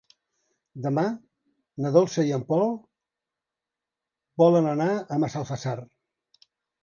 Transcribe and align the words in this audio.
Demà 0.85 1.01
na 1.85 1.89
Dolça 1.97 2.23
i 2.29 2.31
en 2.37 2.45
Pol 2.47 2.71
volen 4.43 4.71
anar 4.71 4.87
a 4.95 5.19
Massalfassar. 5.25 5.77